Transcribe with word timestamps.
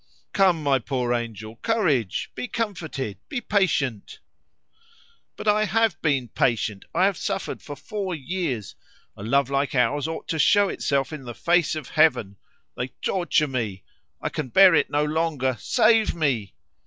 "Come, 0.33 0.63
my 0.63 0.79
poor 0.79 1.13
angel, 1.13 1.57
courage! 1.57 2.31
Be 2.33 2.47
comforted! 2.47 3.19
be 3.29 3.39
patient!" 3.39 4.17
"But 5.35 5.47
I 5.47 5.65
have 5.65 6.01
been 6.01 6.29
patient; 6.29 6.85
I 6.91 7.05
have 7.05 7.17
suffered 7.17 7.61
for 7.61 7.75
four 7.75 8.15
years. 8.15 8.73
A 9.15 9.21
love 9.21 9.51
like 9.51 9.75
ours 9.75 10.07
ought 10.07 10.27
to 10.29 10.39
show 10.39 10.69
itself 10.69 11.13
in 11.13 11.23
the 11.25 11.35
face 11.35 11.75
of 11.75 11.89
heaven. 11.89 12.37
They 12.75 12.87
torture 13.03 13.47
me! 13.47 13.83
I 14.19 14.29
can 14.29 14.47
bear 14.49 14.73
it 14.73 14.89
no 14.89 15.05
longer! 15.05 15.55
Save 15.59 16.15
me!" 16.15 16.55